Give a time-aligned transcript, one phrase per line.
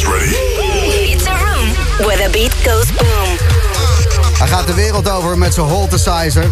[0.00, 0.34] guys ready?
[1.12, 1.68] It's a room
[2.06, 3.36] where the beat goes boom.
[4.38, 6.44] Hij gaat de wereld over met zijn Holtesizer.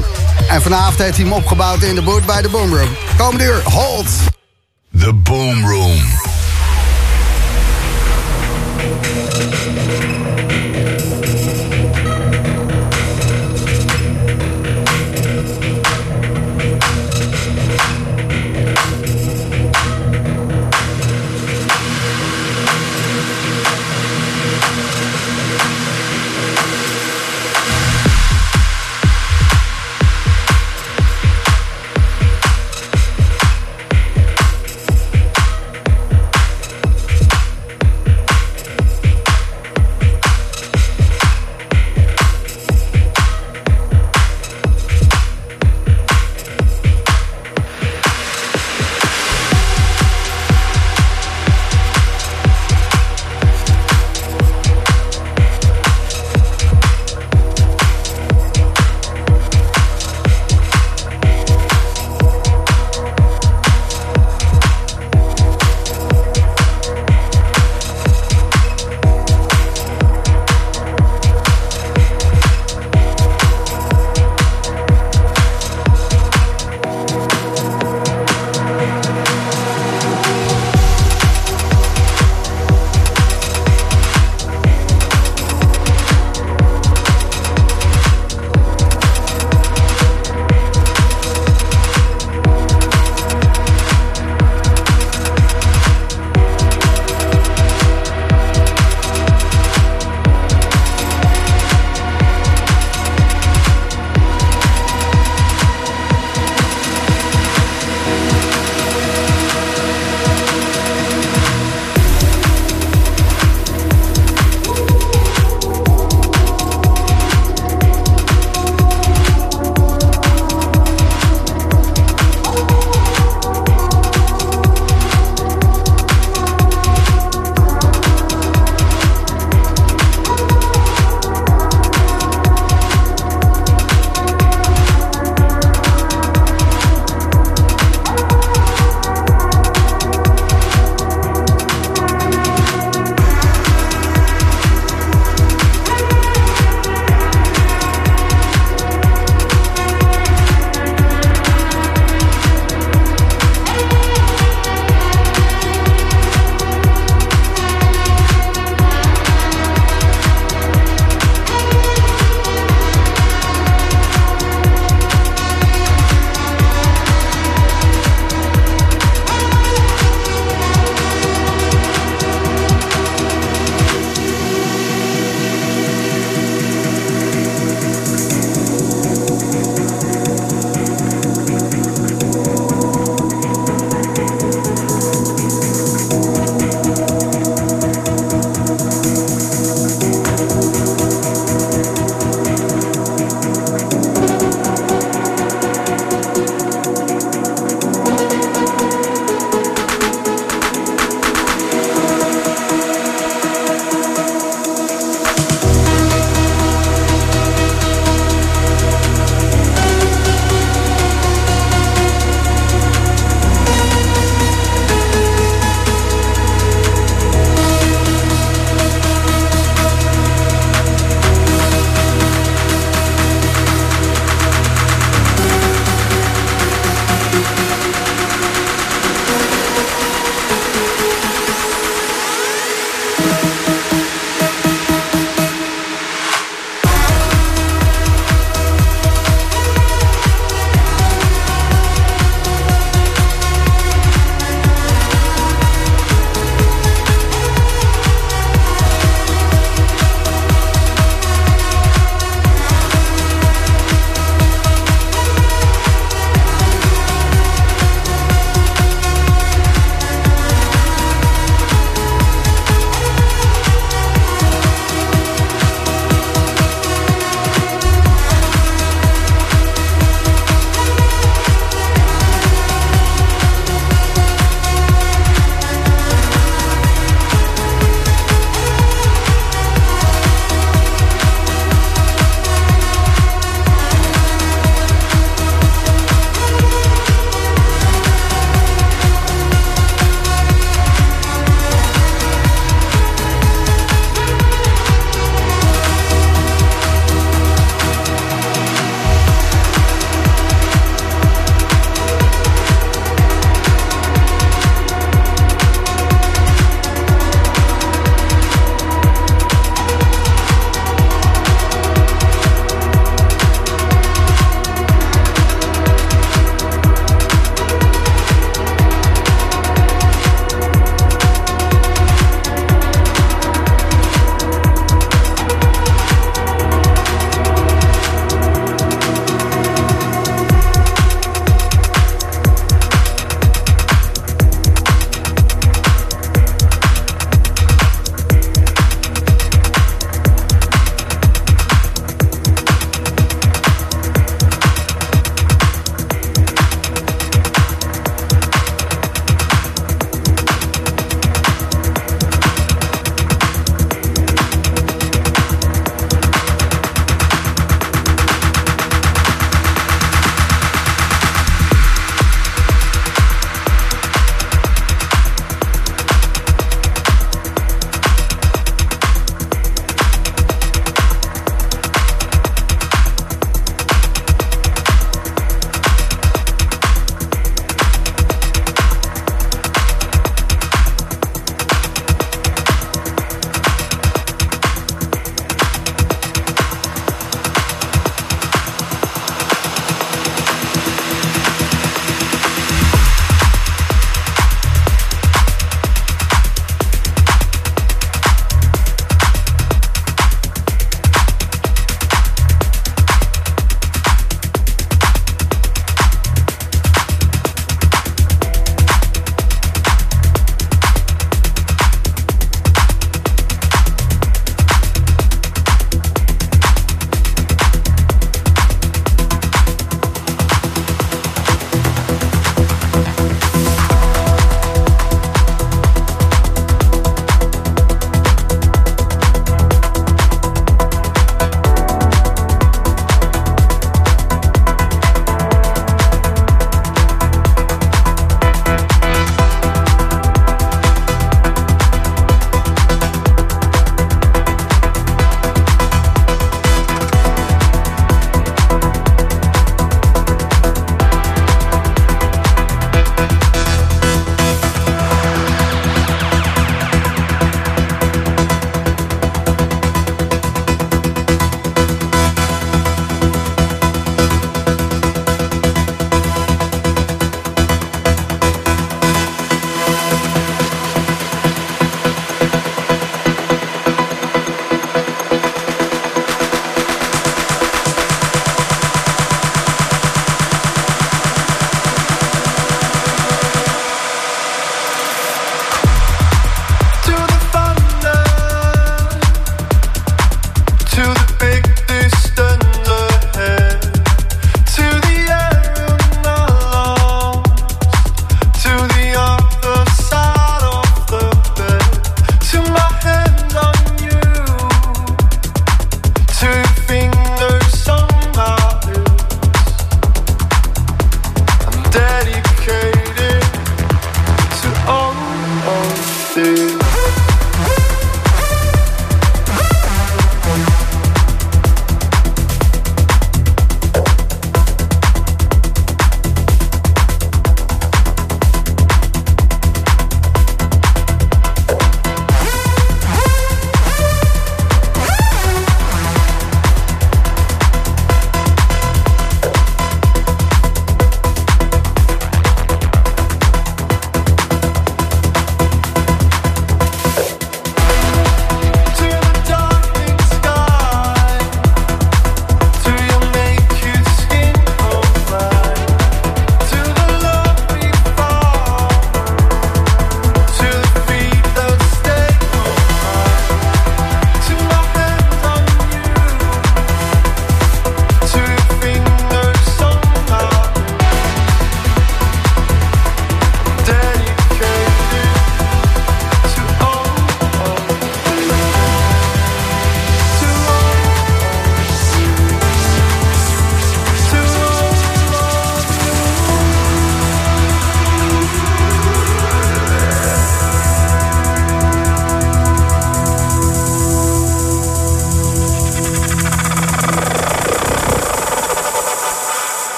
[0.49, 2.89] En vanavond heeft hij hem opgebouwd in de boot bij de Boomroom.
[3.17, 4.09] Komende uur, Holt.
[4.99, 6.01] The Boom Room.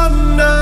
[0.00, 0.59] Under.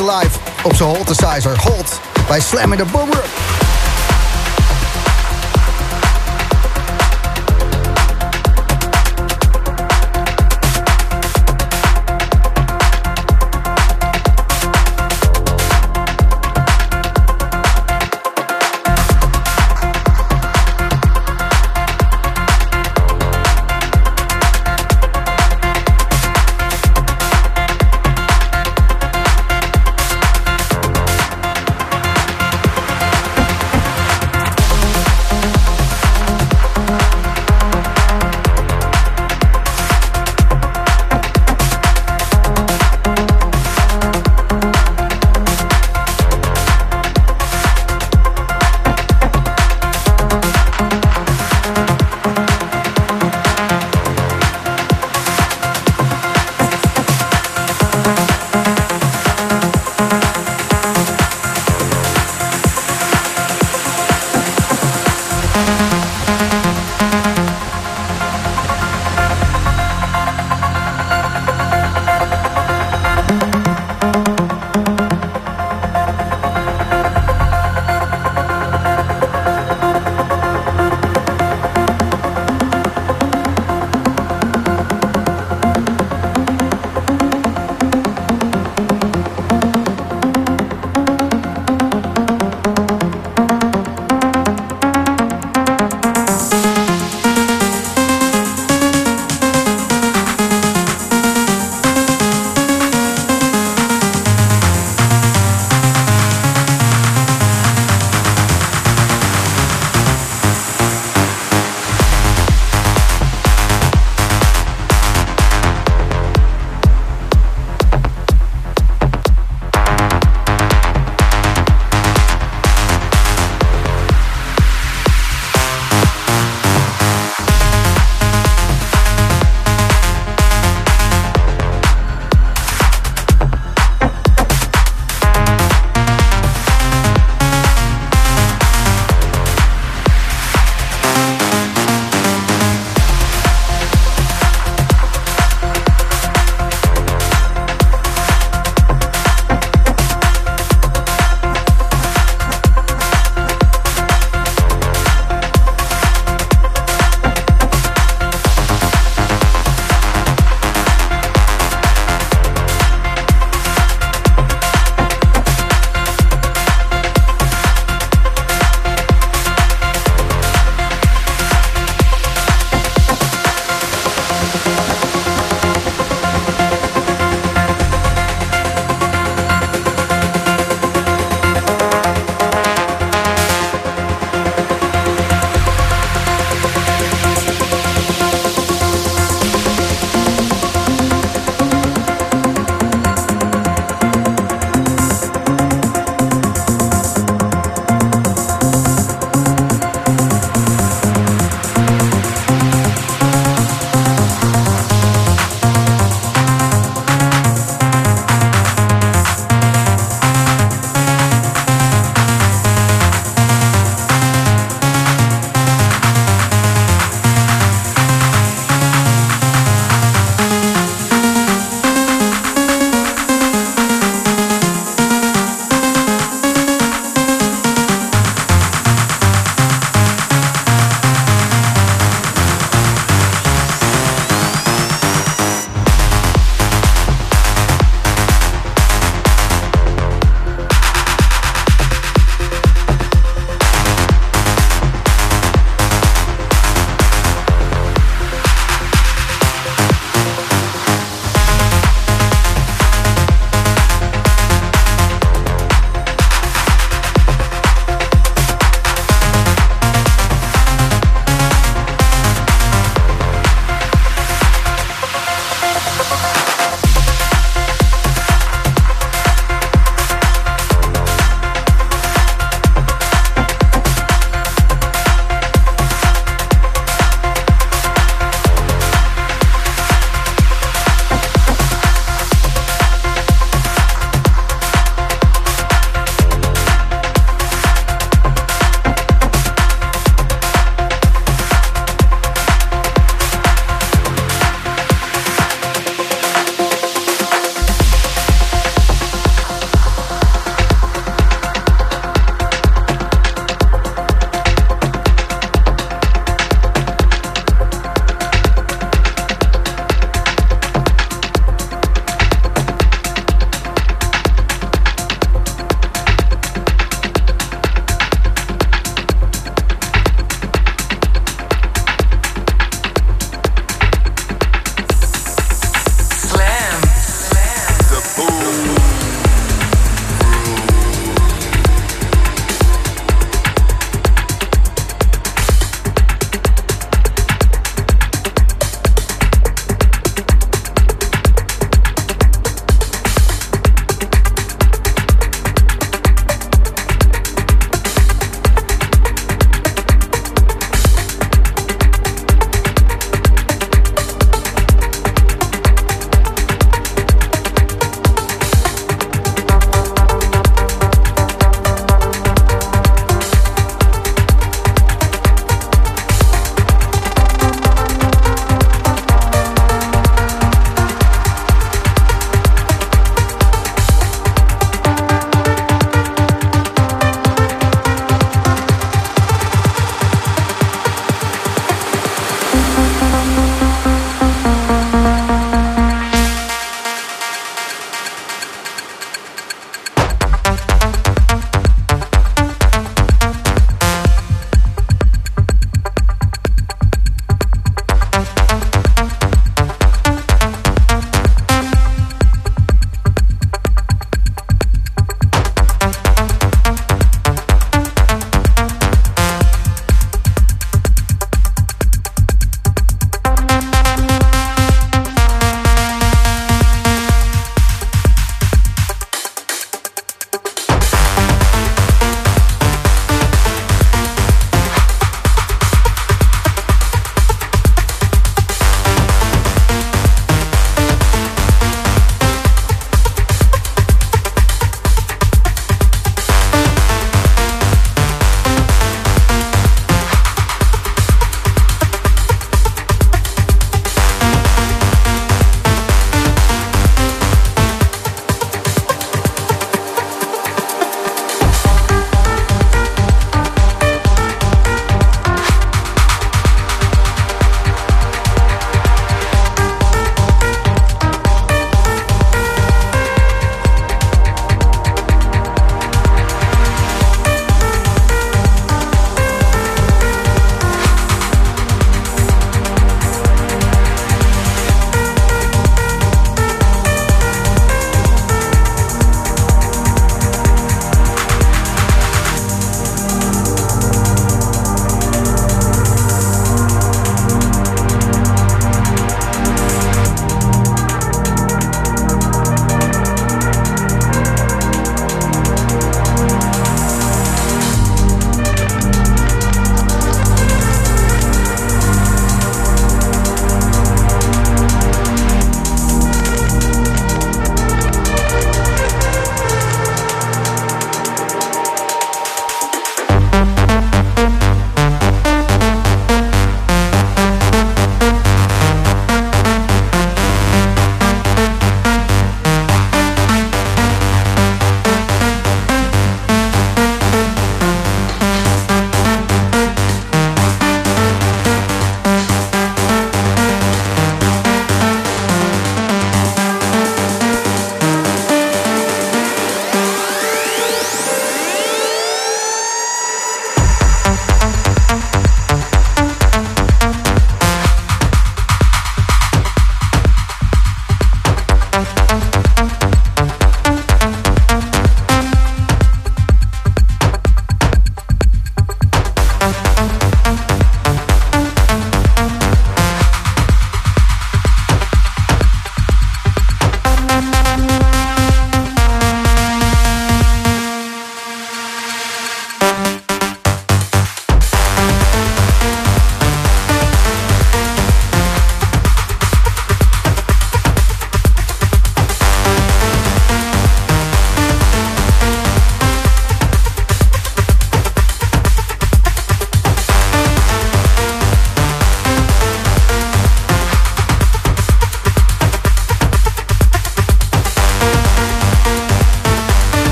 [0.00, 3.39] Live op zijn Holtesizer Holt bij Slam in the Boomer.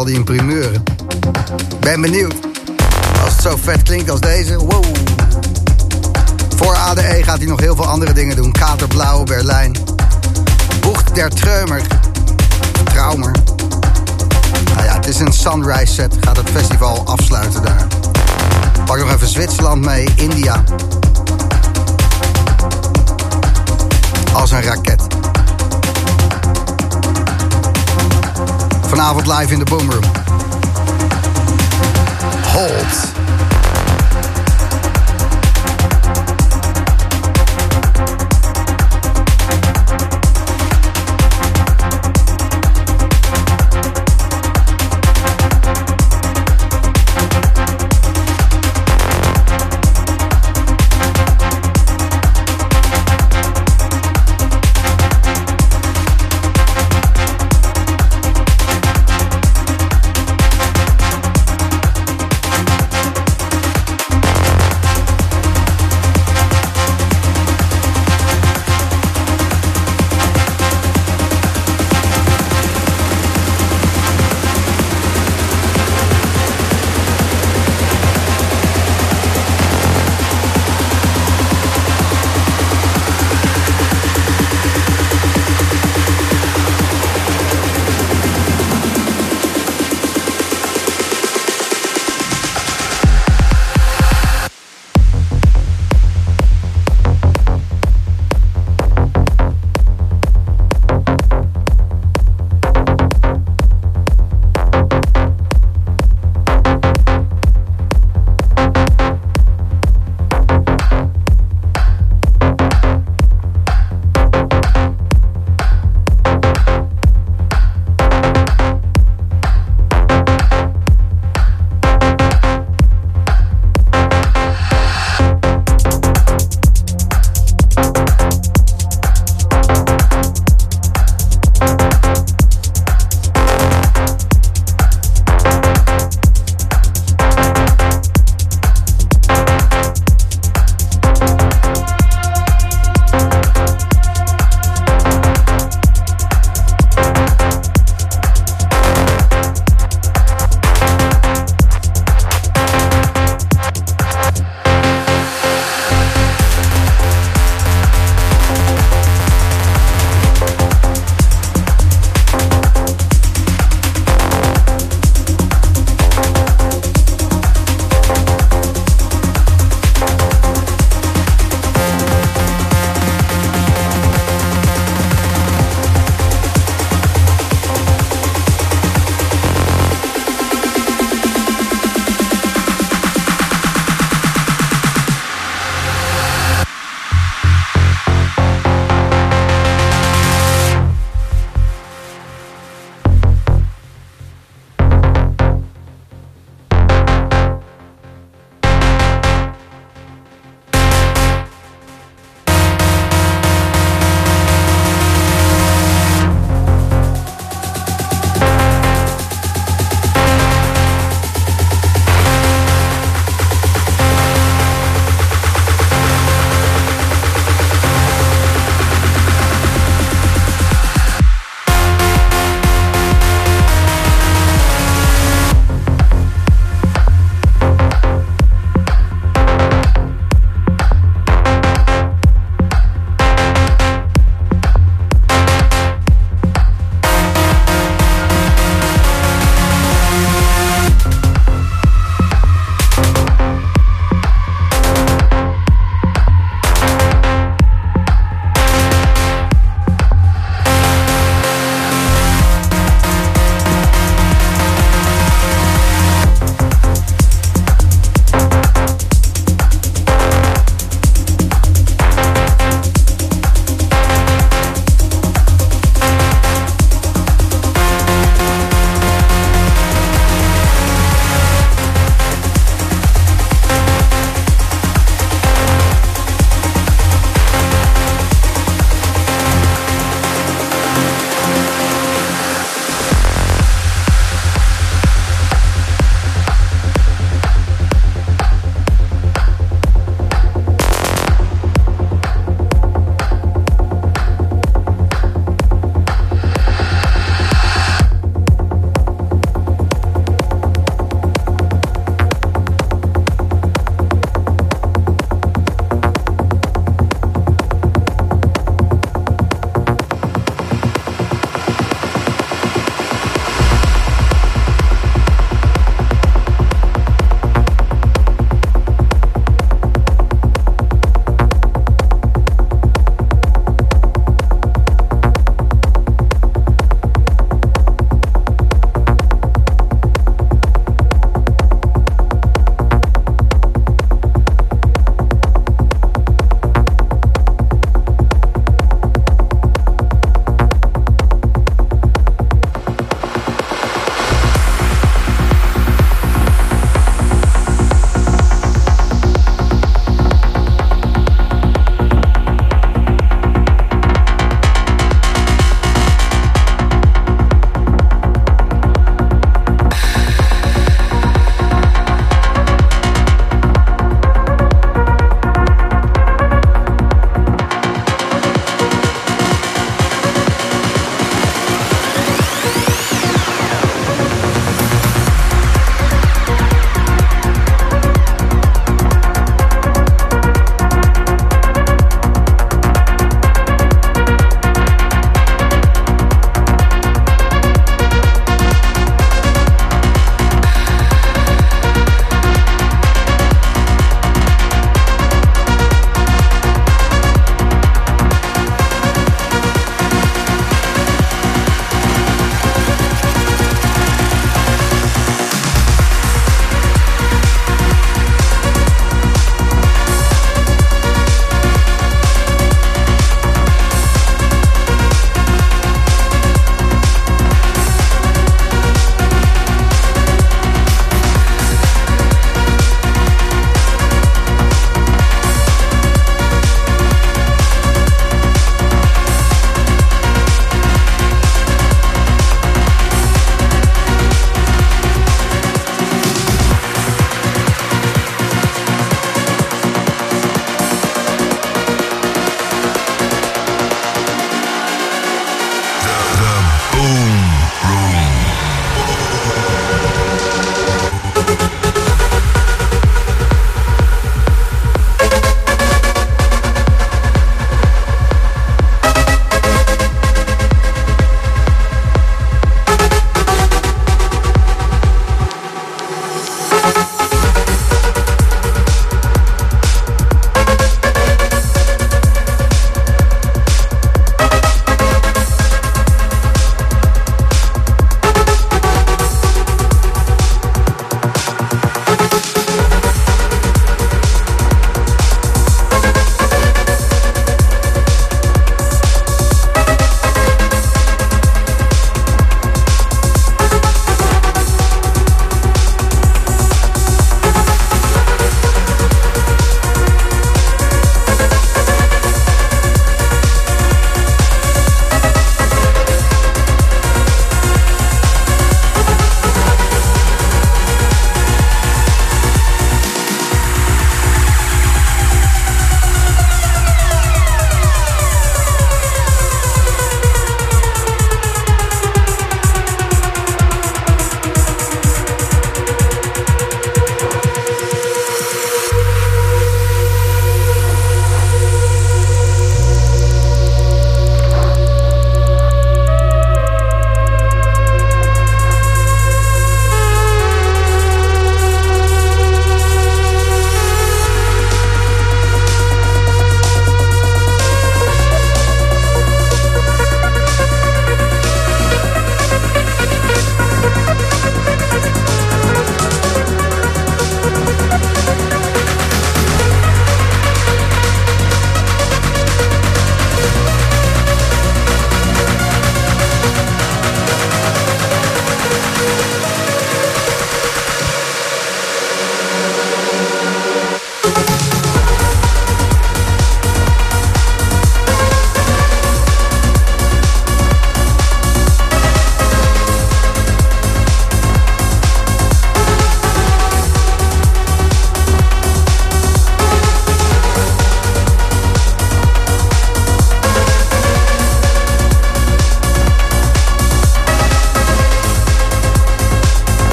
[0.00, 0.82] Zal die primeuren.
[1.80, 2.34] Ben benieuwd.
[3.24, 4.58] Als het zo vet klinkt als deze.
[6.56, 8.52] Voor ADE gaat hij nog heel veel andere dingen doen.
[8.52, 9.76] Katerblauw, Berlijn.
[10.80, 11.82] Bocht der Treumer.
[12.84, 13.32] Traumer.
[14.74, 16.14] Nou ja, het is een sunrise set.
[16.20, 17.86] Gaat het festival afsluiten daar.
[18.84, 20.64] Pak nog even Zwitserland mee, India.
[24.32, 24.99] Als een raket.
[28.90, 30.04] Vanavond live in de Boomroom.
[32.52, 33.09] Hold.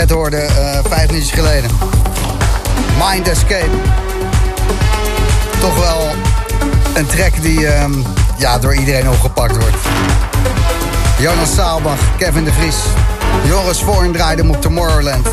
[0.00, 1.70] Net hoorde, uh, vijf minuutjes geleden.
[2.98, 3.70] Mind Escape.
[5.60, 6.08] Toch wel
[6.94, 7.84] een track die uh,
[8.36, 9.76] ja, door iedereen opgepakt wordt.
[11.18, 12.76] Jonas Saalbach, Kevin de Vries,
[13.44, 15.26] Joris Voorn draaide hem op Tomorrowland.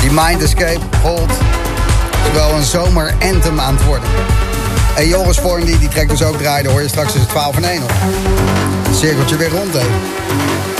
[0.00, 1.32] Die Mind Escape, Hold,
[2.32, 4.08] wel een zomer anthem aan het worden.
[4.94, 7.64] En Joris Voorn die die track dus ook draaide, hoor je straks tussen 12 en
[7.64, 7.92] 1 op.
[8.92, 10.00] Cirkeltje weer rond even.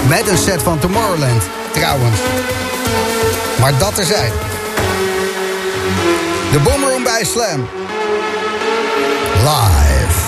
[0.09, 1.43] Met een set van Tomorrowland,
[1.77, 2.21] trouwens.
[3.61, 4.33] Maar dat er zijn.
[6.53, 7.69] De Boomroom bij Slam.
[9.35, 10.21] Live.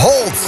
[0.00, 0.38] Hold.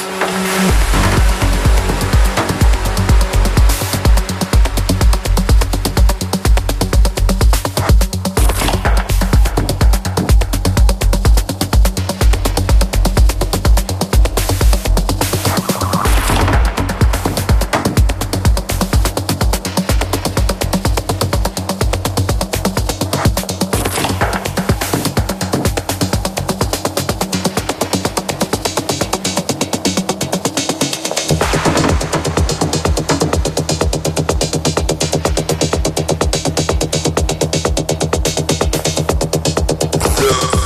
[40.26, 40.65] love.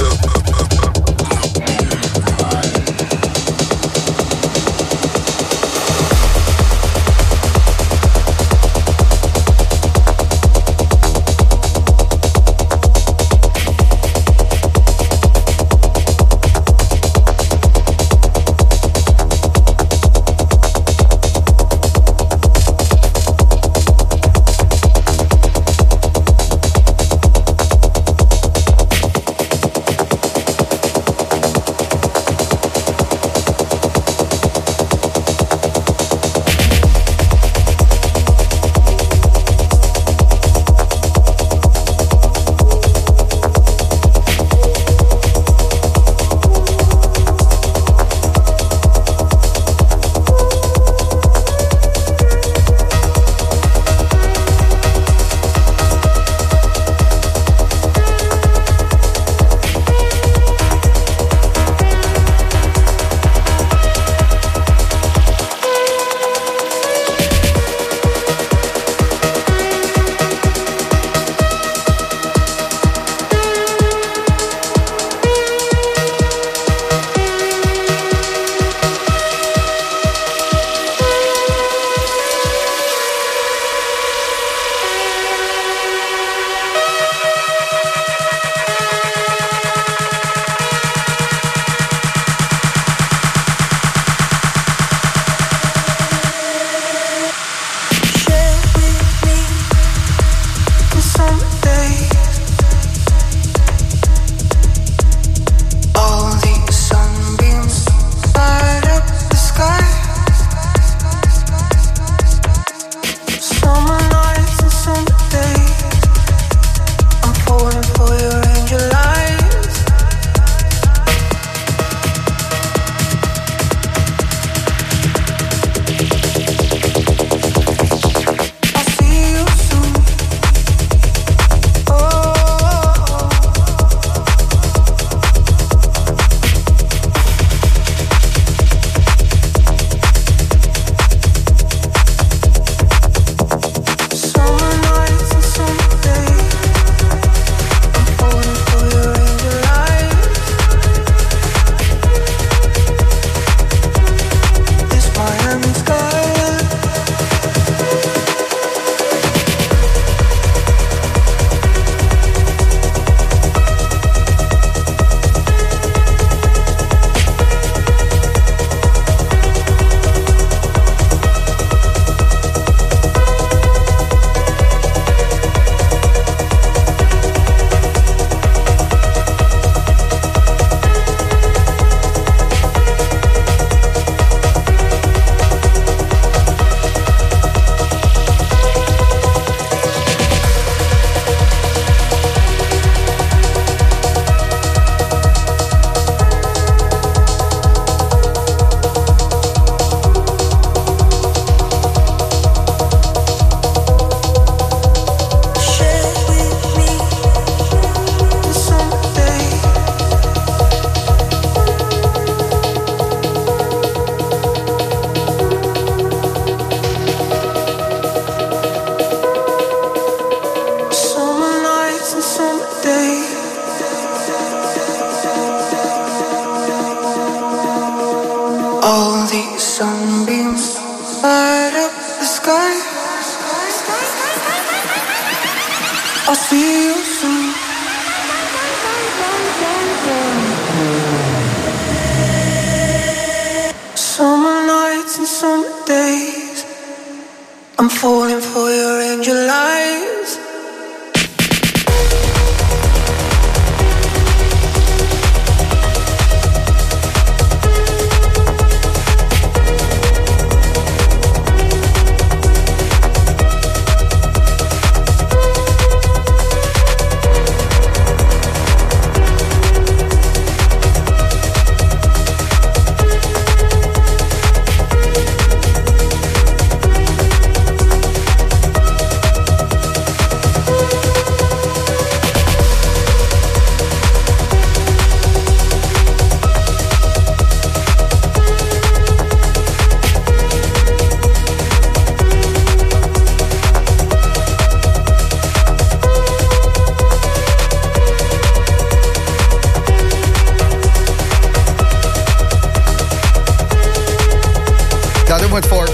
[305.50, 305.88] Voor.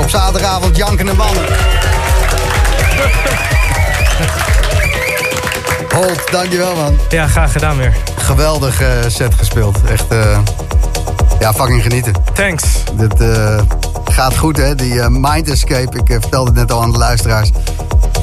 [0.00, 1.44] Op zaterdagavond jankende mannen.
[5.94, 6.98] Holt, dankjewel man.
[7.08, 7.96] Ja, graag gedaan weer.
[8.16, 9.78] Geweldig eh, set gespeeld.
[9.90, 10.38] Echt, eh,
[11.40, 12.12] ja, fucking genieten.
[12.34, 12.64] Thanks.
[12.92, 13.60] Dit eh,
[14.04, 14.74] gaat goed, hè?
[14.74, 17.50] Die Mind Escape, ik vertelde het net al aan de luisteraars.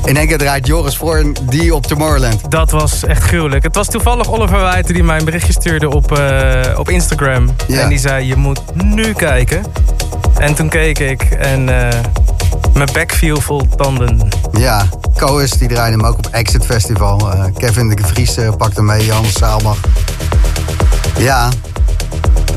[0.06, 2.52] In één keer draait Joris voor die op Tomorrowland.
[2.52, 3.64] Dat was echt gruwelijk.
[3.64, 6.20] Het was toevallig Oliver Wijten die mij een berichtje stuurde op,
[6.78, 7.56] op Instagram.
[7.68, 7.80] Ja.
[7.80, 9.66] En die zei, je moet nu kijken.
[10.38, 12.00] En toen keek ik en eh,
[12.74, 14.28] mijn bek viel vol tanden.
[14.52, 17.32] Ja, Koos die draaide hem ook op Exit Festival.
[17.32, 19.80] Eh, Kevin de Vries eh, pakte mee, Jan Saalbach.
[21.18, 21.50] Ja.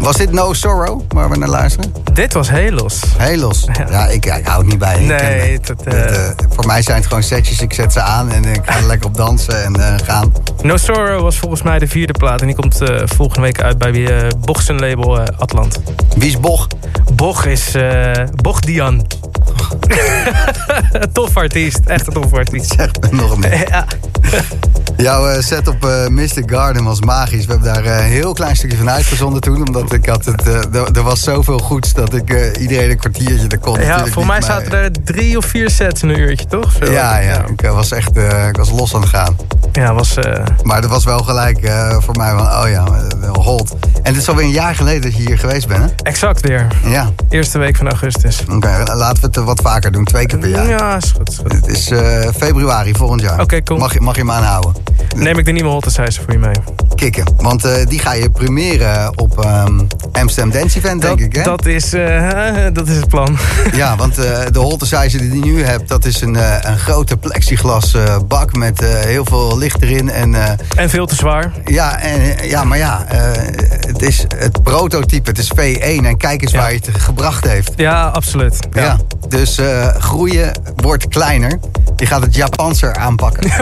[0.00, 1.92] Was dit No Sorrow, waar we naar luisteren?
[2.16, 3.00] Dit was heel los.
[3.16, 3.68] Heel los.
[3.90, 5.00] Ja, ik, ik hou het niet bij.
[5.00, 7.60] Nee, dat, eh, eh, voor mij zijn het gewoon setjes.
[7.60, 10.32] Ik zet ze aan en ik ga er lekker op dansen en eh, gaan.
[10.62, 12.40] No Sorrow was volgens mij de vierde plaat.
[12.40, 15.80] En die komt volgende week uit bij uh, Bochsen label Atlant.
[16.16, 16.66] Wie is Boch?
[17.12, 17.76] Boch is
[18.34, 19.06] Boch Dian.
[21.12, 21.80] tof artiest.
[21.86, 22.74] Echt een tof artiest.
[22.76, 23.68] Zeg me nog meer.
[23.76, 23.84] Ja.
[24.96, 27.44] Jouw set op Mystic Garden was magisch.
[27.46, 29.66] We hebben daar een heel klein stukje van uitgezonden toen.
[29.66, 30.54] Omdat ik had het, eh,
[30.96, 33.80] er- was zoveel goeds dat ik eh, iedereen een kwartiertje er kon.
[33.80, 36.72] Ja, voor mij maar- zaten er drie of vier sets in een uurtje, toch?
[36.82, 36.92] Zo.
[36.92, 38.16] Ja, ja, ik eh, was echt
[38.48, 39.36] ik was los aan het gaan.
[39.72, 40.14] Ja, was...
[40.62, 42.84] Maar dat was wel gelijk voor mij van, oh ja,
[43.32, 43.76] hold.
[44.02, 45.88] En het is alweer een jaar geleden dat je hier geweest bent, hè?
[46.02, 46.66] exact weer.
[46.84, 48.40] Ja, Eerste week van augustus.
[48.50, 48.82] oké.
[48.94, 50.68] laten we het wat vaker doen, twee keer per jaar.
[50.68, 51.28] Ja, is goed.
[51.28, 51.52] is goed.
[51.52, 51.90] Het is
[52.36, 53.40] februari volgend jaar.
[53.40, 53.78] Oké, cool.
[53.78, 54.72] Mag, je- mag je hem aanhouden?
[55.16, 56.54] Neem ik de nieuwe Holtesizer voor je mee.
[56.94, 57.24] Kikken.
[57.36, 59.46] Want die ga je premieren op
[59.78, 61.42] ehm Amsterdam Dance Event, denk dat, ik, hè?
[61.42, 63.38] dat, is, eh, dat is het plan.
[63.72, 67.16] Ja, want eh, de Holtesizer die je nu hebt, dat is een, eh, een grote
[67.16, 67.96] plexiglas
[68.28, 70.10] bak met heel veel licht erin.
[70.10, 70.34] En
[70.76, 71.52] En veel te zwaar.
[71.64, 73.04] ja, en, ja, maar ja,
[73.86, 76.58] het is het prototype, het is V1 en kijk eens Ja.
[76.58, 77.72] waar je het gebracht heeft.
[77.76, 78.58] Ja, absoluut.
[78.72, 78.96] Ja.
[79.28, 79.60] Dus
[79.98, 81.58] groeien wordt kleiner.
[81.96, 83.50] Je gaat het Japanser aanpakken.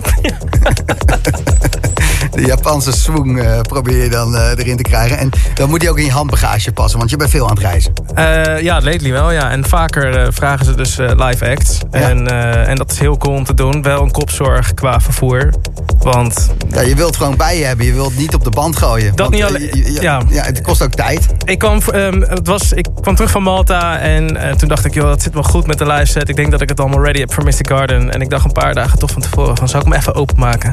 [2.34, 5.18] De Japanse swing eh, probeer je dan eh, erin te krijgen.
[5.18, 7.62] En dan moet die ook in je handbagage passen, want je bent veel aan het
[7.62, 7.92] reizen.
[8.14, 9.50] Eh, ja, lately wel, ja.
[9.50, 11.78] En vaker vragen ze dus live acts.
[11.90, 11.98] Ja.
[12.00, 12.26] En,
[12.66, 13.82] en dat is heel cool om te doen.
[13.82, 15.50] Wel een kopzorg qua vervoer.
[15.98, 17.86] Want Ja, je wilt gewoon bij je hebben.
[17.86, 19.06] Je wilt niet op de band gooien.
[19.16, 20.22] Dat Want, niet alleen- ja.
[20.28, 21.26] ja, het kost ook tijd.
[21.44, 23.98] ik kwam, ehm, het was, ik kwam terug van Malta.
[23.98, 26.28] En toen dacht ik, joh, dat zit wel goed met de live set.
[26.28, 28.10] Ik denk dat ik het allemaal ready heb voor Mystic Garden.
[28.10, 30.72] En ik dacht een paar dagen toch van tevoren van, zou ik hem even openmaken?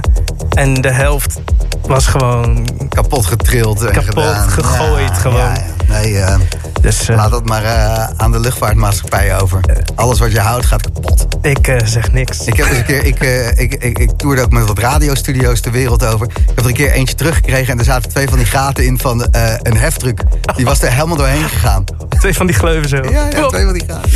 [0.50, 1.40] En de helft
[1.82, 2.68] was gewoon...
[2.90, 4.50] Kapot getrild en Kapot gedaan.
[4.50, 5.38] gegooid Ja, gewoon.
[5.38, 5.54] ja.
[5.92, 6.36] Nee, eh,
[6.82, 9.60] Dus eh, laat dat maar eh, aan de luchtvaartmaatschappij over.
[9.96, 11.28] Alles wat je houdt gaat kapot.
[11.42, 12.46] ik zeg niks.
[12.46, 13.20] Ik heb eens een keer, ik,
[13.60, 16.28] ik, ik, ik toerde ook met wat radiostudio's de wereld over.
[16.30, 19.00] Ik heb er een keer eentje teruggekregen en er zaten twee van die gaten in
[19.00, 19.28] van
[19.62, 20.22] een heftruck.
[20.56, 21.84] Die was er helemaal doorheen gegaan.
[22.20, 22.96] Twee van die gleuven zo.
[22.96, 24.10] Ja, ja twee van die gaten.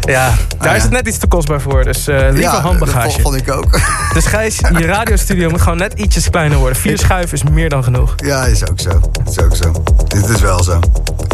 [0.00, 1.84] Ja, daar Ah, is het net iets te kostbaar voor.
[1.84, 3.10] Dus eh liever ja, dat handbagage.
[3.10, 3.80] vond, vond ik ook.
[4.14, 6.76] Dus Gijs, je radiostudio moet gewoon net ietsjes kleiner worden.
[6.76, 8.14] Vier schuiven is meer dan genoeg.
[8.16, 9.00] Ja, is ook zo.
[9.28, 9.82] Is ook zo.
[10.06, 10.78] Dit is wel zo.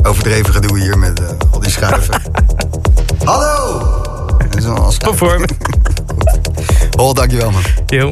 [0.03, 2.22] Overdreven gedoe hier met eh, al die schuiven.
[3.24, 3.83] Hallo!
[4.99, 5.53] Bijvoorbeeld.
[6.99, 7.62] Hol, dankjewel man.
[7.87, 8.11] Yo.